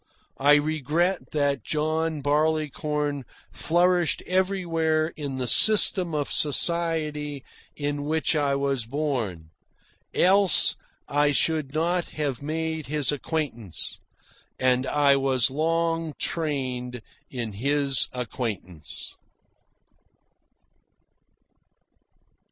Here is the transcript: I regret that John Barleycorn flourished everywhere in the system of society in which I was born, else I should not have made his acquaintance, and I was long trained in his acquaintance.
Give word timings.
I 0.39 0.55
regret 0.55 1.29
that 1.29 1.63
John 1.63 2.21
Barleycorn 2.23 3.23
flourished 3.51 4.23
everywhere 4.25 5.09
in 5.09 5.35
the 5.35 5.45
system 5.45 6.15
of 6.15 6.31
society 6.31 7.43
in 7.75 8.05
which 8.05 8.35
I 8.35 8.55
was 8.55 8.87
born, 8.87 9.51
else 10.15 10.75
I 11.07 11.31
should 11.31 11.75
not 11.75 12.07
have 12.17 12.41
made 12.41 12.87
his 12.87 13.11
acquaintance, 13.11 13.99
and 14.59 14.87
I 14.87 15.17
was 15.17 15.51
long 15.51 16.15
trained 16.17 17.03
in 17.29 17.53
his 17.53 18.07
acquaintance. 18.11 19.15